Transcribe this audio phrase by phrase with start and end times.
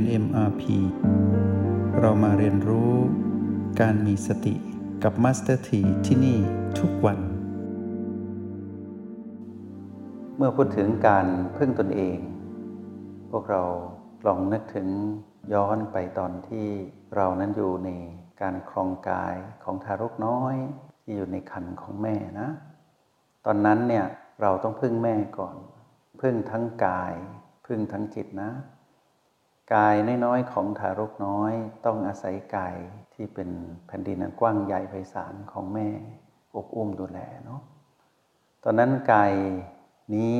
[0.00, 0.62] น MRP
[2.00, 2.92] เรามาเรียนรู้
[3.80, 4.54] การมีสติ
[5.02, 6.38] กับ Master T ที่ที่นี่
[6.78, 7.18] ทุกวัน
[10.36, 11.26] เมื่อพูดถึงการ
[11.56, 12.18] พึ่งตนเอง
[13.30, 13.62] พวกเรา
[14.26, 14.88] ลองนึกถึง
[15.54, 16.66] ย้อนไปตอนที่
[17.16, 17.90] เรานั้นอยู่ใน
[18.42, 20.56] การครองกายของทารกน้อย
[21.02, 22.48] ที่อยู่ในคันของแม่นะ
[23.46, 24.06] ตอนนั้นเนี่ย
[24.42, 25.56] เราต้องพึ่งแม่ก่อน
[26.20, 27.12] พึ่งทั้งกาย
[27.66, 28.50] พึ่งทั้งจิตนะ
[29.74, 31.52] กายน้อยๆของทารกน้อย
[31.86, 32.76] ต้องอาศัยกาย
[33.14, 33.50] ที่เป็น
[33.86, 35.88] แผ่นดินกว้างใหญ่ไพศาลของแม่
[36.54, 37.60] อบอุ้มดูแลเนาะ
[38.64, 39.32] ตอนนั้นกาย
[40.14, 40.36] นี้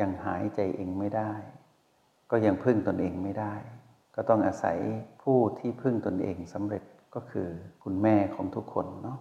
[0.00, 1.32] ยังหายใจเองไม่ได้
[2.30, 3.54] ก็ยังพึ่งตนเองไม่ได้
[4.14, 4.78] ก็ต้องอาศัย
[5.22, 6.82] ผู้ที่พึ่งตนเองสำเร็จ
[7.14, 7.48] ก็คือ
[7.82, 9.18] คุณแม่ของทุกคนเนาะ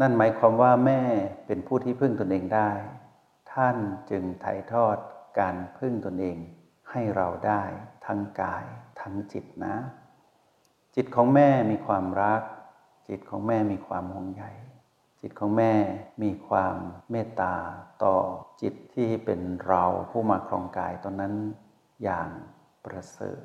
[0.00, 1.02] นั่นหมายความว่าแม่
[1.46, 2.70] เป็นผู้ที่พึ่งตนเองได้
[3.52, 3.76] ท่าน
[4.10, 4.96] จึงถ่ายทอด
[5.38, 6.36] การพึ่งตนเอง
[6.90, 7.62] ให้เราได้
[8.06, 8.64] ทั้งกาย
[9.00, 9.76] ทั้งจิตนะ
[10.94, 12.42] จิตของแม่มีความรัก
[13.08, 14.44] จิตของแม่มีความห่วงใย
[15.20, 15.72] จิตของแม่
[16.22, 16.76] มีความ
[17.10, 17.54] เมตตา
[18.04, 18.16] ต่อ
[18.62, 21.34] จิตที่เป็นเราผู้มาครองกายตอนนั้น
[22.02, 22.28] อย่าง
[22.84, 23.44] ประเสริฐ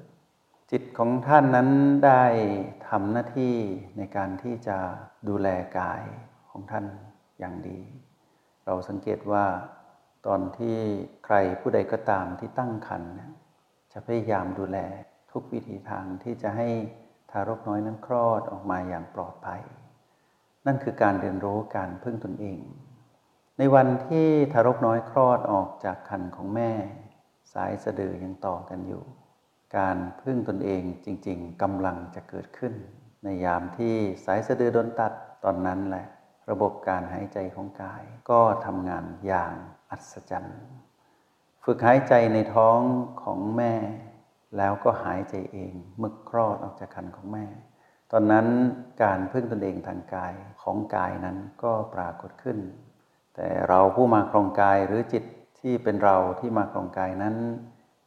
[0.72, 1.70] จิตของท่านนั้น
[2.06, 2.23] ได้
[2.88, 3.56] ทำหน้าที่
[3.98, 4.78] ในการที่จะ
[5.28, 5.48] ดูแล
[5.80, 6.04] กาย
[6.50, 6.86] ของท่าน
[7.40, 7.80] อย่างดี
[8.66, 9.46] เราสังเกตว่า
[10.26, 10.78] ตอนที่
[11.26, 13.12] ใครผู้ใดก็ตามที่ตั้งครรภ์
[13.94, 14.78] จะพยายามดูแล
[15.32, 16.67] ทุกวิธีทางที่จะให้
[17.32, 19.62] ทารกน้อยนั้นคลอดออกมาอย่างปลอดภัย
[20.66, 22.59] นั่นคือการเรียนรู้การพึ่งตนเอง
[23.58, 26.72] ในวันที่ทารกน้อยคลอดออกจากคันของแม่
[27.54, 29.04] สายสะดือยังต่อกันอยู่
[29.78, 32.73] การพึ่งตนเองจริง ๆกำลังจะเกิดขึ้น
[33.23, 33.95] ในยามที่
[34.26, 36.06] สายสะดือโดนตัดตอนนั้นแหละ
[36.50, 39.54] ระบบการหายใจของกาย ก็ทำงานอย่าง
[39.90, 40.60] อัศจรรย์
[41.64, 42.80] ฝึกหายใจในท้อง
[43.24, 43.74] ของแม่
[44.58, 47.45] แล้วก็หายใจเองเมื่อคลอดออกจากคันของแม่
[48.11, 48.48] ตอนนั้น
[49.04, 52.58] การพึ่งตนเองทางกายของกายนั้นก็ปรากฏขึ้น
[53.36, 55.23] แต่เราผู้มาครองกายหรือจิต
[55.60, 57.36] ที่เป็นเราที่มาครองกายนั้น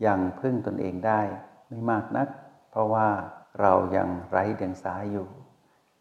[0.06, 1.20] ยังพึ่งตนเองได้
[1.68, 2.28] ไม่มากนัก
[2.70, 3.08] เพราะว่า
[3.60, 5.28] เรายังไร้เดียงสาอยู่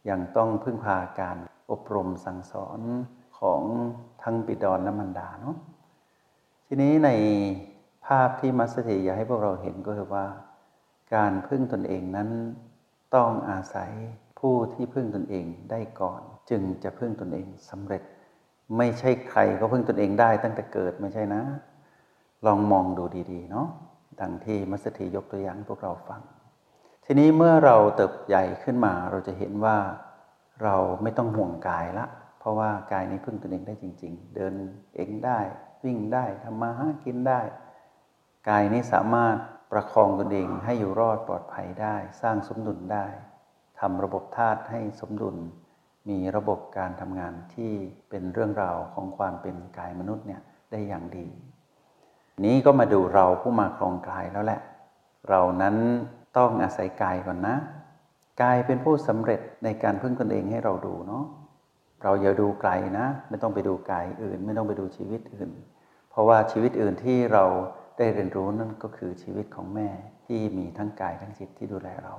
[0.09, 1.38] ยังต้องพึ่งพาการ
[1.72, 2.79] อบรมสั่งสอน
[3.39, 3.61] ของ
[4.23, 5.55] ทั้งบิดรและมารดาเนาะ
[6.67, 7.09] ทีนี้ใน
[8.05, 10.25] ภาพที่มัสเตอยากให้พวกเราเห็นก็คือว่า
[11.16, 12.29] การพึ่งตนเองนั้น
[13.16, 13.91] ต้องอาศัย
[14.39, 18.01] ผู้ที่พึ่งตนเองได้ก่อน จึงจะพึ่งตนเองสำเร็จ
[18.78, 21.41] ไม่ใช่ใครก็พึ่งตนเองได้ตั้งแต่เกิดไม่ใช่นะ
[22.45, 23.67] ลองมองดูดีๆเนาะ
[24.22, 26.22] ดังที่มัสเตียยกตัวอย่างพวกเราฟัง
[27.05, 29.78] ทีนี้เมื่อเราเติบใหญ่ขึ้นมาเราจะเห็นว่า
[30.63, 32.06] เราไม่ต้องห่วงกายละ
[32.40, 34.53] เพราะว่ากายนี้พึ่งตนเองได้จริง ๆ เดิน
[34.95, 35.40] เองได้
[35.85, 37.41] วิ่งได้ทำมาหากินได้
[38.50, 39.35] กายนี้สามารถ
[39.72, 43.06] ประคองตนเองให้อยู่รอดปลอดภัยได้ สร้างสมดุลได้
[43.79, 45.38] ทำระบบธาตุให้สมดุล
[46.09, 47.72] มีระบบการทำงานที่
[48.09, 50.41] เป็นเรื่องราวของความเป็นกายมนุษย์เนี่ย
[50.72, 51.28] ได้อย่างดี
[52.46, 54.62] นี้ก็มาดูเราผู้มาครองกายแล้วแหละ
[55.29, 55.75] เรานั้น
[56.38, 57.56] ต้องอาศัยกายก่อนนะ
[58.42, 61.25] กายเป็นผู้สำเร็จในการพึ่งตนเองให้เราดูเนาะ
[62.03, 65.50] เราอย่าดูไกลนะ ไม่ต้องไปดูกายอื่น ไม่ต้องไปดูชีวิตอื่น
[66.09, 67.44] เพราะว่าชีวิตอื่นที่เรา
[67.97, 69.90] ได้เรียนรู้นั่นก็คือชีวิตของแม่
[70.26, 72.14] ที่มีทั้งกายทั้งจิตที่ดูแลเรา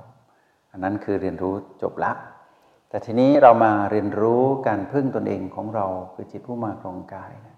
[0.71, 2.11] อันนั้นคือเรียนรู้จบละ
[2.89, 7.57] แต่ทีนี้เรามาเรียนรู้การพึ่งตนเองของเราคือจิตผู้มาครองกายนะ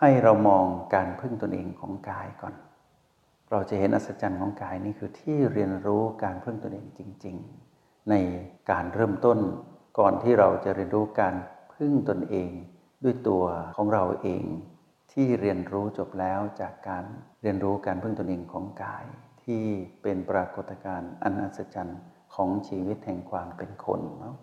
[0.00, 0.64] ให้เรามอง
[0.94, 2.54] การพึ่งตนเองของกายก่อน
[3.50, 7.71] เราจะเห็นอัศจรรย์ของกายนี่คือที่เรียนรู้การพึ่งตนเองจริง ๆ
[8.10, 8.14] ใน
[8.70, 9.38] การเริ่มต้น
[9.98, 11.34] ก่อนที่เราจะเรียนรู้การ
[11.74, 12.50] พึ่งตนเอง
[13.04, 13.44] ด้วยตัว
[13.76, 14.44] ของเราเอง
[15.12, 17.04] ที่เรียนรู้จบแล้วจากการ
[17.42, 19.04] เรียนรู้การพึ่งตนเองของกาย
[19.44, 19.62] ที่
[20.02, 22.00] เป็นปรากฏการณ์อันอัศจรรย์
[22.34, 24.36] ของชีวิตแห่งความเป็นคนเนาะ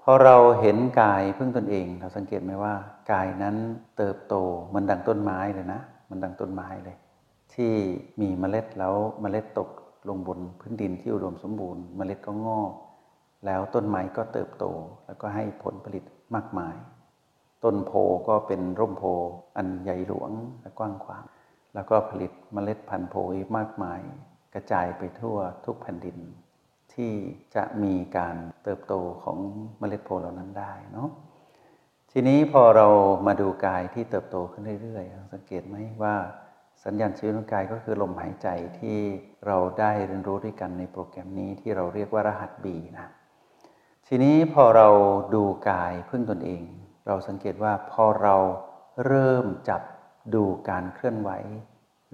[0.00, 2.74] พอเราเห็นกายพึ่งตนเอง เราสังเกตไหมว่า
[3.12, 3.56] กายนั้น
[3.96, 4.34] เติบโต
[4.74, 5.80] มันดังต้นไม้เลยนะ
[6.10, 6.96] มันดังต้นไม้เลย
[7.54, 7.72] ที่
[8.20, 9.68] มีเมล็ดแล้วเมล็ดตก
[10.08, 12.72] ลงบนพื้นดินที่อุดมสมบูรณ์เมล็ดก็งอก
[13.46, 14.64] แล้วต้นไม้ก็เติบโต
[15.06, 16.04] แล้วก็ให้ผลผลิต
[16.34, 16.76] มากมาย
[17.64, 17.92] ต้นโพ
[18.28, 19.04] ก็เป็นร่มโพ
[19.56, 21.24] อันใหญ่หลวงและกว้างขวาง
[21.74, 24.00] แล้วก็ผลิตเมล็ดพันธุ์โพอีกมากมาย
[24.54, 26.18] กระจายไปทั่วทุกแผ่นดิน
[26.94, 27.12] ที่
[27.54, 28.94] จะมีการเติบโต
[29.24, 29.38] ของ
[29.78, 31.08] เมล็ดโพเหล่านั้นได้เนาะ
[32.12, 32.88] ทีนี้พอเรา
[33.26, 36.14] มาดูกายที่เติบโตขึ้นเรื่อยๆ สังเกตไหมว่า
[36.84, 38.48] สัญญาณชีวิตของกายก็คือลมหายใจ
[38.80, 38.98] ที่
[39.46, 43.10] เราได้เรียนรู้ด้วยกันในโปรแกรมนี้ที่เราเรียกว่ารหัสบีนะ
[44.06, 44.88] ทีนี้พอเรา
[45.34, 46.62] ดูกายพึ่งตนเอง
[47.06, 48.36] เราสังเกตว่าพอเรา
[49.06, 49.82] เริ่มจับ
[50.34, 51.30] ดูการเคลื่อนไหว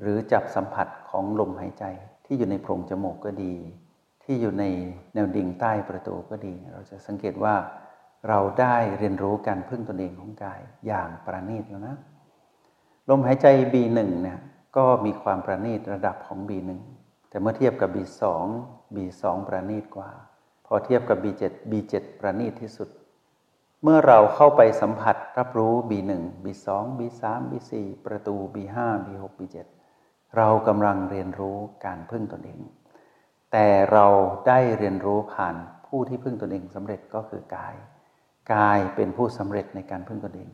[0.01, 1.85] หรือจับสัมผัสของลมหายใจ
[2.27, 3.55] ที่อยู่ในโพรงจมูกก็ดี
[4.25, 4.65] ที่อยู่ใน
[5.15, 7.55] แนวดิ่งใต้ประตูก็ดี เราจะสังเกตว่า
[8.29, 11.97] เราได้เรียนรู้การพึ่งตนเองของกายอย่างประณีตแล้วนะ
[13.11, 14.39] ลมหายใจ B1 เนี่ย
[14.79, 16.71] ก็มีความประณีตระดับของ B1
[17.29, 18.23] แต่เมื่อเทียบกับ B2
[18.95, 20.11] B2 ประณีตกว่า
[20.67, 22.89] พอเทียบกับ B7 B7 ประณีตที่สุด
[23.83, 26.13] เมื่อเราเข้าไปสัมผัสรับรู้ B1
[26.45, 26.67] B2
[26.99, 27.73] B3 B4
[28.07, 28.77] ประตู B5
[29.07, 29.57] B6 B7
[30.37, 32.61] เรากำลังเรียนรู้การพึ่งตนเอง
[33.53, 34.07] แต่เรา
[34.49, 37.75] ได้เรียนรู้ผ่านผู้ที่พึ่งตนเองสำเร็จก็คือกาย
[38.53, 40.49] กายเป็นผู้สำเร็จในการพึ่งตนเอง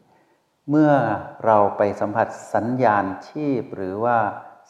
[0.70, 0.92] เมื่อ
[1.46, 4.18] เราไปสัมผัสสัญญาณชีพ หรือว่า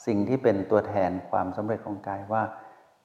[0.06, 2.42] สิ่งที่เป็นตัวแทนความสำเร็จของกายว่า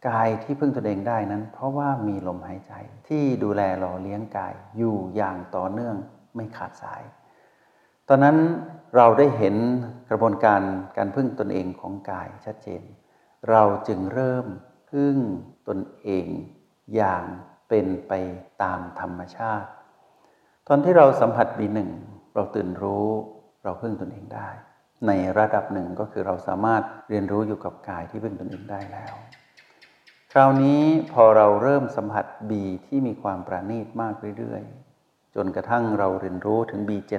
[0.10, 2.74] กายที่พึ่งตนเองได้นั้น เพราะว่ามีลมหายใจ
[3.08, 5.96] ที่ดูแลหล่อเลี้ยงกายอยู่อย่างต่อเนื่อง
[6.36, 7.04] ไม่ขาดสาย
[8.08, 8.38] ตอนนั้น
[8.96, 9.56] เราได้เห็น
[10.10, 10.62] กระบวนการ
[10.98, 12.82] การพึ่งตนเองของกายชัดเจน
[13.50, 14.46] เราจึงเริ่ม
[14.92, 15.16] พึ่ง
[15.68, 16.28] ตนเอง
[16.96, 17.24] อย่าง
[17.70, 18.14] เป็นไป
[18.64, 19.70] ตามธรรมชาติ
[20.68, 21.90] ตอนที่เราสัมผัสบีหนึ่ง
[22.40, 23.08] เราตื่นรู้
[23.64, 24.50] เราพึ่งตนเองได้
[25.08, 29.14] ในระดับหนึ่งก็คือเราสามารถเรียนรู้อยู่กับกายที่พึ่งตนเองได้แล้ว
[30.34, 30.82] คราวนี้
[31.14, 37.14] พอเราเริ่มสัมผัสบีที่มีความประณีตมากเรื่อยๆ จนกระทั่งเราเรียนรู้ถึง B7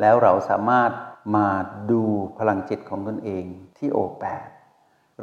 [0.00, 0.90] แล้วเราสามารถ
[1.36, 1.48] มา
[1.90, 2.02] ดู
[2.38, 3.44] พลังจิตของตนเอง
[3.78, 4.48] ที่โอแปด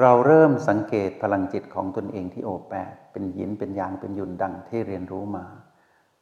[0.02, 5.46] เราเริ่มสังเกตพลังจิตของตนเองที่โอแปดเป็นยินเป็นยางเป็นยุนดังที่เรียนรู้มา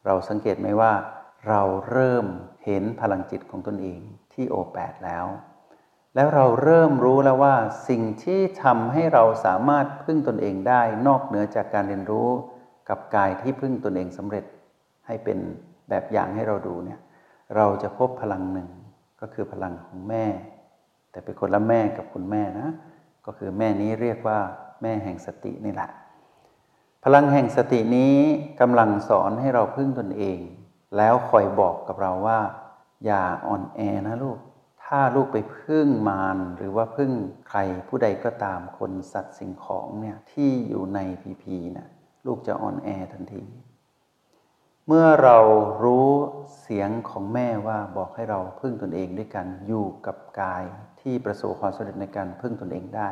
[0.05, 0.93] เราสังเกตไหมว่า
[1.47, 1.61] เรา
[1.91, 2.27] เริ่ม
[2.65, 3.99] เห็นพลังจิตของตนเอง
[4.33, 5.25] ที่โอแปดแล้ว
[6.15, 7.55] แล้วเราเริ่มรู้แล้วว่า
[7.89, 12.29] สิ่งที่ทำให้เราสามารถพึ่งตนเองได้นอกเหนือจากการเรียนรู้
[12.89, 14.45] กับกายที่พึ่งตนเองสำเร็จ
[15.07, 15.37] ให้เป็น
[15.89, 16.99] แบบอย่างให้เราดูเนี่ย
[17.55, 18.69] เราจะพบพลังหนึ่ง
[19.21, 20.25] ก็คือพลังของแม่
[21.11, 22.69] แต่เป็นคนละแม่กับคุณแม่นะ
[23.25, 24.39] ก็คือแม่นี้เรียกว่า
[24.81, 25.89] แม่แห่งสตินี่แหละ
[27.03, 28.15] พลังแห่งสตินี้
[28.61, 30.39] กำลังสอนให้เราพึ่งตนเอง
[30.97, 32.39] แล้วคอยบอกกับเราว่า
[33.05, 34.39] อย่าอ่อนแอนะลูก
[34.85, 37.11] ถ้าลูกไปพึ่งมารหรือว่าพึ่ง
[37.49, 41.87] ใครผู้ใดก็ตามคนสัตว์สิ่งของเนี่ยที่อยู่ในพีพีนะ
[42.25, 43.43] ลูกจะอ่อนแอทันที
[44.87, 45.37] เมื่อเรา
[45.83, 46.07] รู้
[46.61, 50.63] เสียงของแม่ว่าบอกให้เราพึ่งตนเองด้วยกันอยู่กับกาย
[51.01, 53.09] ที่ประสบความสำเร็จในการพึ่งตนเองได้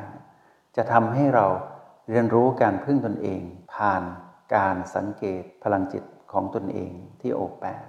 [0.76, 1.46] จะทำให้เรา
[2.10, 3.42] เรียนรู้การพึ่งตนเอง
[3.74, 4.04] ผ่าน
[4.56, 6.92] การสังเกตพลังจิต ของตนเอง
[7.22, 7.86] ที่โอแปด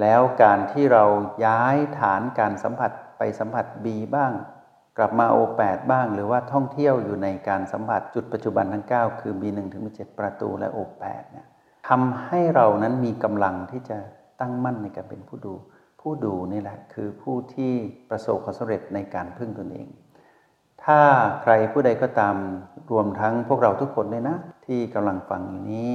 [0.00, 1.04] แล้วการที่เรา
[1.46, 4.32] ย้ายฐานการสัมผัสไปสัมผัสบีบ้าง
[4.98, 11.46] กลับมาโอแปดบ้าง หรือว่าท่องเที่ยวอยู่ในการสัมผัสจุดปัจจุบันทั้ง 9 คือ B1 ถึง B7 ประตูและโอแปดเนี่ย
[11.88, 13.98] ทำให้เรานั้นมีกำลังที่จะ
[14.40, 15.54] ตั้งมั่นในการเป็นผู้ดู
[16.00, 17.72] ผู้ดูนี่แหละคือผู้ที่
[18.10, 19.88] ประสบความสำเร็จในการพึ่งตนเอง
[20.84, 21.00] ถ้า
[21.42, 22.36] ใครผู้ใดก็ตาม
[22.90, 24.36] รวมทั้งพวกเราทุกคนเลยนะ
[24.66, 25.92] ที่กำลังฟังอยู่นี้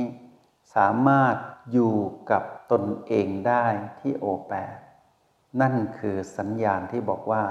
[0.76, 1.36] สามารถ
[1.72, 1.94] อยู่
[2.32, 3.66] กับตนเองได้
[4.00, 4.76] ที่โอแปด
[5.62, 7.44] นั่นคือสัญญาณที่บอกว่า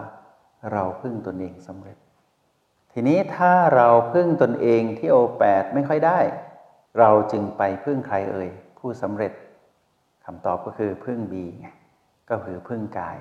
[0.73, 1.99] เราพึ่งตนเองสำเร็จ
[2.93, 6.21] ทีนี้ถ้าเราพึ่งตนเองที่โอแปดไม่ค่อยได้
[6.99, 9.33] เราจึงไปพึ่งใครเอ่ยผู้สำเร็จ
[10.25, 11.69] คำตอบก็คือพึ่งบีไง
[12.31, 13.19] ก็คือพึ่งกาย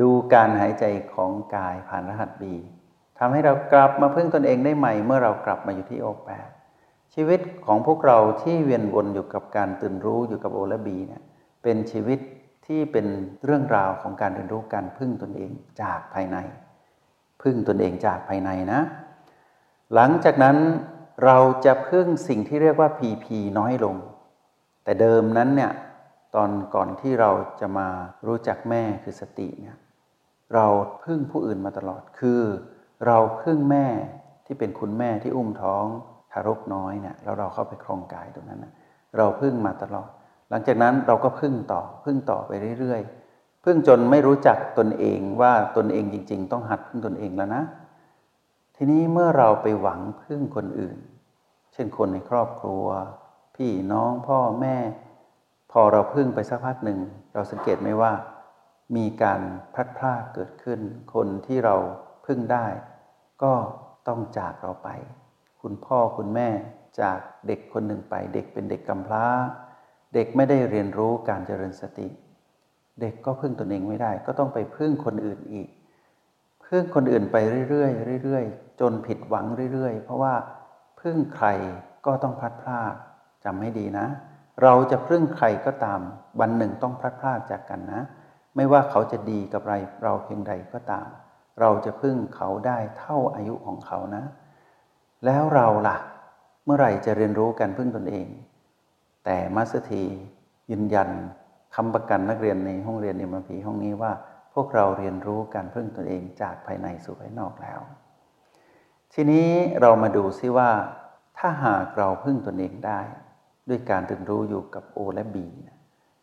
[0.00, 2.54] ดูการหายใจของกายผ่านรหัสบี
[3.18, 6.48] ทำให้เรากลับมาพึ่งตนเองได้ใหม่ เมื่อเรากลับมาอยู่ที่โอแปด
[7.14, 11.22] ชีวิตของพวกเราที่เวียนวนอยู่กับการตื่นรู้อยู่กับโอและบีเนี่ย
[11.62, 12.18] เป็นชีวิต
[12.66, 13.06] ที่เป็น
[13.44, 15.50] เรื่องราวของการเรียนรู้การพึ่งตนเอง
[15.82, 16.36] จากภายใน
[17.42, 18.80] พึ่งตนเองจากภายในนะ
[19.94, 20.56] หลังจากนั้น
[21.24, 23.26] เราจะพึ่งสิ่งที่เรียกว่า PP
[23.58, 23.96] น้อยลง
[24.84, 25.72] แต่เดิมนั้นเนี่ย
[26.34, 27.88] ตอนก่อนที่เราจะมา
[28.26, 29.76] รู้จักแม่คือสติเนี่ย
[30.54, 30.66] เรา
[31.04, 32.40] พึ่งผู้อื่นมาตลอดคือ
[33.06, 33.86] เราพึ่งแม่
[34.46, 35.86] ที่เป็นคุณแม่ที่อุ้มท้อง
[36.32, 38.72] ทารกน้อยเนี่ยแล้วเราเข้าไปครองกายตรงนั้นนะ
[39.16, 40.08] เราพึ่งมาตลอด
[40.50, 47.62] หลังจากนั้นเราก็พึ่งต่อพึ่งต่อไปเรื่อยๆ พึ่งจนไม่รู้จักตนเองว่าตนเองจริง ๆ ต้องหัดพึ่งตนเองแล้วนะ
[48.76, 50.98] ทีนี้เมื่อเราไปหวังพึ่งคนอื่น
[51.72, 52.86] เช่นคนในครอบครัว
[53.56, 54.76] พี่น้องพ่อแม่
[55.72, 56.98] พอเราพึ่งไปสักพักหนึ่ง
[57.34, 58.12] เราสังเกตไหมว่า
[58.96, 59.40] มีการ
[59.74, 60.80] พลัดพรากเกิดขึ้น
[61.14, 61.76] คนที่เรา
[62.26, 62.66] พึ่งได้
[63.42, 63.52] ก็
[64.08, 64.88] ต้องจากเราไป
[65.62, 66.48] คุณพ่อคุณแม่
[67.00, 69.26] จากเด็กคนหนึ่งไป เด็กเป็นเด็กกำพร้า
[70.14, 72.08] เด็กไม่ได้เรียนรู้การเจริญสติ
[73.00, 75.68] เด็กก็พึ่งตนเองไม่ได้ ก็ต้องไปพึ่งคนอื่นอีก
[76.66, 77.36] พึ่งคนอื่นไป
[77.68, 77.88] เรื่อ
[78.18, 80.34] ยๆเรื่อยๆ จนผิดหวังเรื่อยๆ เพราะว่า
[81.00, 81.48] พึ่งใคร
[82.06, 82.94] ก็ต้องพลัดพราก
[83.44, 84.06] จำให้ดีนะ
[84.62, 86.00] เราจะพึ่งใครก็ตาม
[86.40, 88.02] วันหนึ่งต้องพลัดพรากจากกันนะ
[88.56, 91.06] ไม่ว่าเขาจะดีกับไรเราเพียงใดก็ตาม
[91.60, 94.24] เราจะพึ่งเขาได้เท่าอายุของเขานะ
[95.24, 95.96] แล้วเราล่ะ
[96.64, 98.28] เมื่อไหร่จะเรียนรู้การพึ่งตนเอง
[99.24, 100.04] แต่มัสถี
[100.70, 101.10] ยืนยัน
[101.74, 104.12] คำประกันนักเรียนในห้องเรียนเอ็มพีห้องนี้ว่า
[104.54, 107.80] พวกเราเรียนรู้การพึ่งตนเองจากภายในสู่ภายนอกแล้ว
[109.14, 109.48] ทีนี้
[109.80, 110.70] เรามาดูซิว่า
[111.38, 113.00] ถ้าหากเราพึ่งตนเองได้
[113.68, 115.36] ด้วยการตื่นรู้อยู่กับ O และ B
[115.68, 115.78] นะ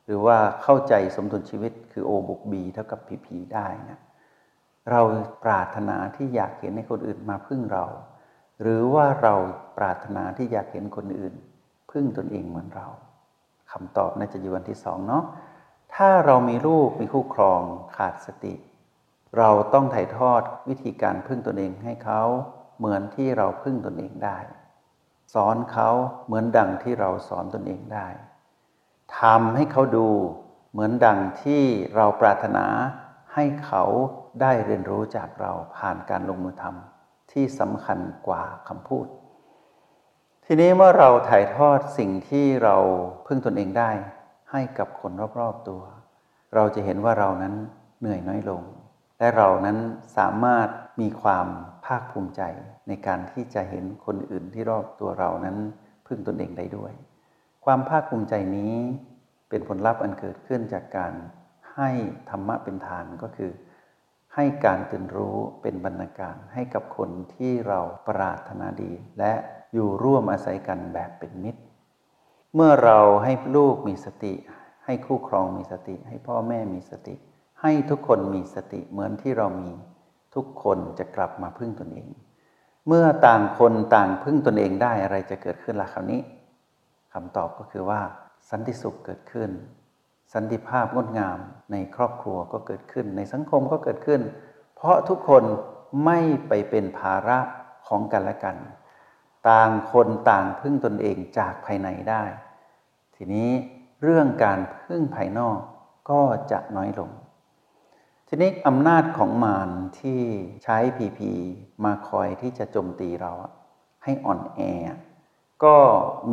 [0.06, 4.00] หรือว่าเข้าใจสมดุลชีวิตคือ O บวก B เท่ากับ PP ได้นะ
[4.92, 5.02] เรา
[5.44, 7.86] ปรารถนาที่อยากเห็นให้คนอื่นมาพึ่งเรา
[8.62, 9.34] หรือว่าเรา
[9.78, 11.34] ปรารถนาที่อยากเห็นคนอื่น
[11.92, 12.88] พึ่งตนเองเหมือนเรา
[13.72, 15.24] คำตอบน่าจะอยู่วันที่สองเนาะ
[15.96, 17.62] ถ้าเรามีลูกมีคู่ครอง
[17.98, 18.54] ขาดสติ
[19.38, 22.22] เราต้องถ่ายทอดวิธีการพึ่งตนเองให้เขา
[22.78, 24.38] เหมือนที่เราพึ่งตนเองได้
[25.34, 25.90] สอนเขา
[26.26, 28.08] เหมือนดังที่เราสอนตนเองได้
[29.20, 30.10] ทำให้เขาดู
[30.72, 31.64] เหมือนดังที่
[31.96, 32.66] เราปรารถนา
[33.34, 33.84] ให้เขา
[34.42, 36.97] ได้เรียนรู้จากเราผ่านการลงมือทำ
[37.32, 39.08] ที่สำคัญกว่าคำพูด
[40.46, 42.76] ทีนี้เมื่อเราถ่ายทอดสิ่งที่เรา
[43.28, 43.92] พึ่งตนเองได้
[44.52, 45.82] ให้กับคนรอบๆตัว
[46.56, 47.56] เราจะเห็นว่าเรานั้น
[48.00, 48.62] เหนื่อยน้อยลง
[49.20, 49.78] และเรานั้น
[50.18, 50.68] สามารถ
[51.02, 51.48] มีความ
[51.86, 52.42] ภาคภูมิใจ
[52.88, 55.58] ในการที่จะเห็นคนอื่นที่รอบตัวเรานั้น
[56.08, 56.92] พึ่งตนเองได้ด้วย
[57.66, 58.74] ความภาคภูมิใจนี้
[59.50, 61.14] เป็นผลลัพธ์อันเกิดขึ้นจากการ
[61.76, 61.90] ให้
[62.30, 63.52] ธรรมะเป็นฐานก็คือ
[64.40, 69.34] ให้การตื่นรู้เป็นบรรณาการให้กับคนที่เราปรารถนาดี และ
[69.74, 71.62] อยู่ร่วมอาศัยกันแบบเป็นมิตร
[72.56, 74.34] เมื่อเราให้ลูกมีสติ
[74.86, 77.16] ให้คู่ครองมีสติ ให้พ่อแม่มีสติ
[77.62, 79.72] ให้ทุกคนมีสติเหมือนที่เรามี
[80.36, 82.10] ทุกคนจะกลับมาพึ่งตนเอง
[82.88, 86.22] เมื่อต่างคนต่างพึ่งตนเองได้อะไรจะเกิดขึ้นล่ะคราวนี้
[87.14, 88.02] คำตอบก็คือว่า
[88.50, 89.50] สันติสุขเกิดขึ้น
[90.34, 91.40] สันติภาพงดงาม
[91.72, 94.22] ในครอบครัวก็เกิดขึ้น ในสังคมก็เกิดขึ้น
[94.76, 95.44] เพราะทุกคน
[96.06, 97.40] ไม่ไปเป็นภาระ
[97.88, 98.56] ของกันและกัน
[99.50, 102.24] ต่างคนต่างพึ่งตนเองจากภายในได้
[103.16, 103.50] ทีนี้
[104.04, 105.60] เรื่องการพึ่งภายนอก
[106.10, 107.12] ก็จะน้อยลง
[108.28, 109.70] ทีนี้อำนาจของมาร
[110.00, 110.22] ที่
[110.64, 111.32] ใช้พีพี
[111.84, 113.32] มาคอยที่จะโจมตีเรา
[114.04, 114.60] ให้อ่อนแอ
[115.64, 115.76] ก็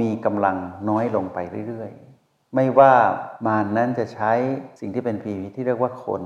[0.00, 0.56] มีกำลัง
[0.88, 2.13] น้อยลงไปเรื่อยๆ
[2.54, 2.92] ไม่ว่า
[3.46, 4.32] มารนั้นจะใช้
[4.80, 6.22] สิ่งที่เป็นพีที่เรียกว่าคน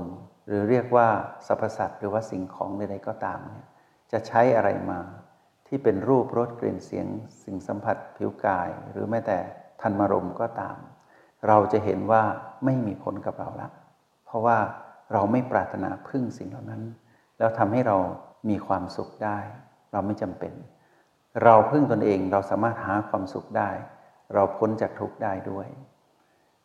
[0.47, 1.07] หรือเรียกว่า
[1.47, 3.67] สรรพสัตว์หรือว่าสิ่งของใดๆก็ตามเนี่ย
[4.11, 4.99] จะใช้อะไรมา
[5.67, 7.07] ที่เป็นรูปรสกลิ่นเสียง
[7.43, 9.37] สิ่งสัมผัสผิวกาย หรือแม้แต่
[9.81, 10.77] ทันมรมก็ตาม
[11.47, 12.23] เราจะเห็นว่า
[12.65, 13.69] ไม่มีผลกับเราละ
[14.25, 14.57] เพราะว่า
[15.13, 16.81] เราไม่ปรารถนาพึ่งสิ่งเหล่านั้น
[17.37, 17.97] แล้วทำให้เรา
[18.49, 19.39] มีความสุขได้
[19.91, 20.53] เราไม่จำเป็น
[21.43, 23.69] เราพึ่งตนเองเราสามารถหาความสุขได้
[24.33, 25.67] เราพ้นจากทุกข์ได้ด้วย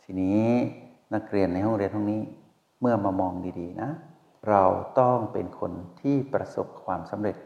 [0.04, 0.46] ทีนี้
[1.14, 2.22] นักเรียนในห้องเรียนห้องนี้
[2.80, 3.90] เมื่อมามองดีๆนะ
[4.48, 4.64] เรา
[5.00, 7.36] ต้องเป็นคนที่ประสบความสำเร็จ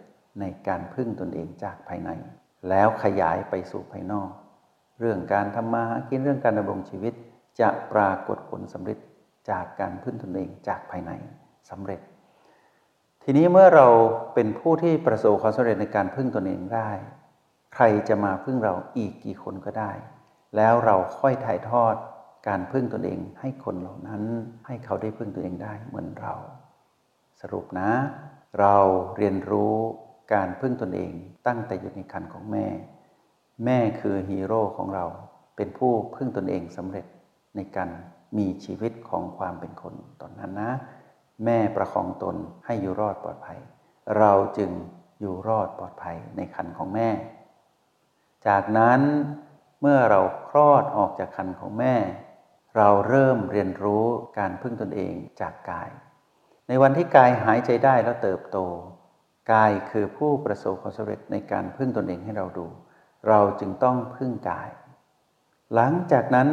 [0.40, 2.10] ในการพึ่งตนเองจากภายใน
[2.68, 4.30] แล้วขยายไปสู่ภายนอก
[4.98, 7.14] เรื่องการทำมาหากินเรื่องการดำรงชีวิต
[7.60, 8.98] จะปรากฏผลสำเร็จ
[9.50, 11.12] จากการพึ่งตนเองจากภายใน
[11.70, 12.00] สำเร็จ
[13.24, 13.86] ทีนี้เมื่อเรา
[14.34, 16.90] เป็นผู้ที่ประสบความสำเร็จในการพึ่งตนเองได้
[17.74, 19.90] ใครจะมาพึ่งเราอีกกี่คนก็ได้
[20.56, 21.94] แล้วเราค่อยถ่ายทอด
[22.46, 24.22] การพึ่งตนเองให้คนเหล่านั้น
[24.66, 26.34] ให้เขาได้พึ่งตนเองได้เหมือนเรา
[27.40, 27.90] สรุปนะ
[28.60, 28.76] เรา
[29.16, 29.74] เรียนรู้
[30.34, 31.12] การพึ่งตนเอง
[31.46, 32.66] ตั้งแต่อยู่ในคันของแม่
[33.64, 35.06] แม่คือฮีโร่ของเรา
[35.56, 37.06] เป็นผู้พึ่งตนเองสำเร็จ
[37.56, 37.90] ในการ
[38.38, 40.72] มีชีวิตของความเป็นคนตอนนั้นนะ
[41.44, 43.58] แม่ประคองตนให้อยู่รอดปลอดภัย
[44.18, 44.70] เราจึง
[45.20, 47.08] อยู่รอดปลอดภัยในคันของแม่
[48.46, 49.00] จากนั้น
[49.80, 51.94] เมื่อเราคลอดออกจากคันของแม่
[52.76, 54.04] เราเริ่มเรียนรู้
[54.38, 55.90] การพึ่งตนเองจากกาย
[56.68, 58.58] ในวันที่กายหายใจได้แล้วเติบโต
[59.52, 62.66] กายคือผู้ประสบความสำเร็จในการพึ่งตนเองให้เราดู
[63.28, 64.68] เราจึงต้องพึ่งกาย
[65.74, 66.48] หลังจากนั้น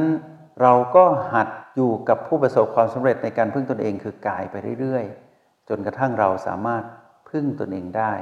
[0.61, 6.83] เราก็หัดอยู่กับผู้ประสบความสำเร็จในการพึ่งตนเองคือกายไปเรื่อยๆ จนกระทั่งเราสามารถ
[7.29, 8.13] พึ่งตนเองได้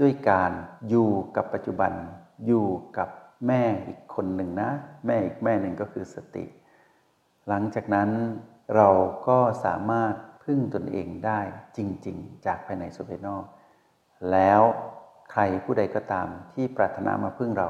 [0.00, 0.52] ด้วยการ
[0.88, 1.92] อยู่กับปัจจุบัน
[2.46, 2.66] อยู่
[2.98, 3.08] กับ
[3.46, 4.70] แม่อีกคนหนึ่งนะ
[5.06, 6.44] แม่อีกแม่หนึ่งก็คือสติ
[7.48, 8.10] หลังจากนั้น
[8.76, 8.88] เรา
[9.28, 11.40] ก็สามารถพึ่งตนเองได้
[11.76, 13.44] จริง ๆ จากภายในสู่ภายนอก
[14.32, 14.62] แล้ว
[15.32, 17.68] ใครผู้ใดก็ตามที่ปรารถนามาพึ่งเรา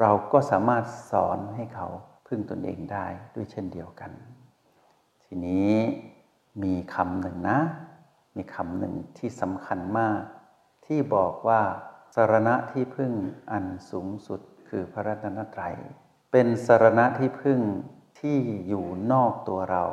[0.00, 1.88] เราก็สามารถสอนให้เขา
[2.28, 4.10] พึ่งตนเองได้ด้วยเช่นเดียวกัน
[5.24, 5.74] ทีนี้
[6.62, 7.58] มีคำหนึ่งนะ
[8.36, 10.20] มีคำหนึ่งที่สำคัญมาก
[10.86, 11.62] ที่บอกว่า
[12.14, 13.12] สารณะที่พึ่ง
[13.50, 15.74] อันสูงสุดคือพระรัตนตรัย
[16.32, 17.60] เป็นสารณะที่พึ่ง
[18.28, 19.84] ที่อยู่นอกตัวเรา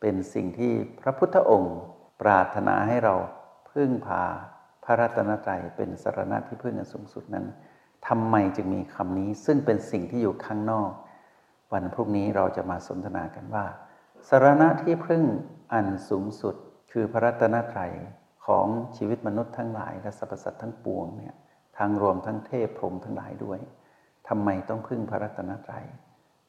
[0.00, 1.76] เป็นสิ่งที่พระพุทธองค์
[2.22, 3.14] ปรารถนาให้เรา
[3.70, 4.22] พึ่งพา
[4.84, 7.46] พระรัตนตรัยเป็นสารณะที่พึ่งอันสูงสุดนั้น
[8.08, 10.90] ทำไมจึงมีคำนี้ซึ่งเป็นสิ่งที่อยู่ข้างนอก
[11.72, 13.66] วันพรุ่งนี้เราจะมาสนทนากันว่า
[14.28, 15.22] สารณะที่พึ่ง
[15.72, 16.54] อันสูงสุด
[16.92, 17.92] คือพระรัตนตรัย
[18.46, 21.34] ของชีวิตมนุษย์ทั้งหลายและสรรพสัตว์ทั้งปวงเนี่ย
[21.76, 23.58] ทางรวมทั้งเทพพรหมทั้งหลายด้วย
[24.28, 25.86] ทำไมต้องพึ่งพระรัตนตรัย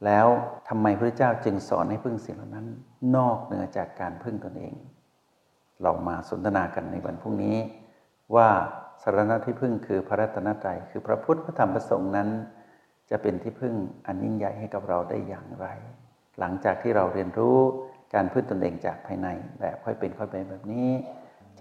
[0.06, 0.27] แล้ว
[0.70, 2.68] ทำไมพระเจ้าจึงสอนให้พึ่งสิ่งเหล่านั้น
[3.15, 4.75] นอกเหนือจากการพึ่งตนเอง
[5.84, 7.58] เรามาสนทนากันในวันพรุ่งนี้
[8.36, 8.50] ว่า
[9.03, 12.29] สารณะที่พึ่งคือพระรัตนตรัยคือพระพุทธพระธรรมพระสงฆ์นั้น
[13.10, 13.74] จะเป็นที่พึ่ง
[14.06, 15.68] อันยิ่งใหญ่ให้กับเราได้อย่างไร
[16.39, 17.58] หลังจากที่เราเรียนรู้
[18.13, 19.27] การพึ่งตนเองจากภายใน
[19.60, 20.89] แบบค่อยเป็นค่อยไปแบบนี้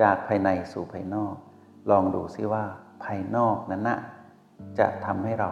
[0.01, 1.35] จากภายในสู่ภายนอก
[1.91, 2.65] ลองดูซิว่า
[3.05, 3.99] ภายนอกนั้นนะ
[4.79, 5.51] จะทำให้เรา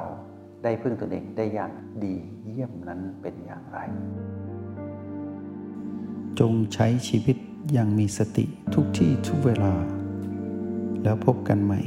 [0.66, 1.72] ได้พึ่งตนเองได้อย่าง
[2.04, 3.78] ดีเยี่ยมนั้นเป็นอย่างไร
[6.40, 7.36] จงใช้ชีวิต
[7.72, 8.44] อย่างมีสติ
[8.74, 9.72] ทุกที่ทุกเวลา
[11.02, 11.80] แล้วพบกันใหม่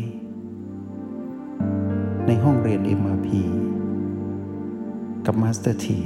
[2.28, 3.28] ในห้องเรียน MRP
[5.26, 6.00] กับ Master T